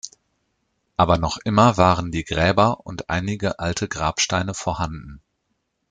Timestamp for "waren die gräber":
1.77-2.87